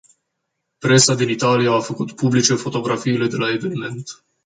[0.79, 4.23] Presa din Italia a făcut publice fotografiile de la eveniment.